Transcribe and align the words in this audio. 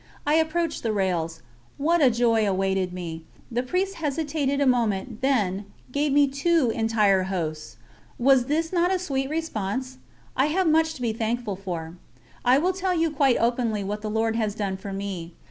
I 0.25 0.33
approached 0.33 0.81
the 0.81 0.91
rails. 0.91 1.43
What 1.77 2.01
a 2.01 2.09
joy 2.09 2.49
awaited 2.49 2.91
me! 2.91 3.23
The 3.51 3.61
Priest 3.61 3.93
hesitated 4.01 4.59
a 4.59 4.65
moment, 4.65 5.21
then 5.21 5.65
gave 5.91 6.11
me 6.11 6.27
two 6.27 6.71
entire 6.73 7.21
Hosts. 7.25 7.77
Was 8.17 8.45
this 8.47 8.73
not 8.73 8.89
a 8.91 8.97
sweet 8.97 9.29
response? 9.29 9.99
I 10.35 10.47
have 10.47 10.65
much 10.67 10.95
to 10.95 11.03
be 11.03 11.13
thankful 11.13 11.55
for. 11.55 11.97
I 12.43 12.57
will 12.57 12.73
tell 12.73 12.95
you 12.95 13.11
quite 13.11 13.37
openly 13.37 13.83
what 13.83 14.01
the 14.01 14.09
Lord 14.09 14.35
has 14.35 14.55
done 14.55 14.75
for 14.75 14.91
me. 14.91 15.33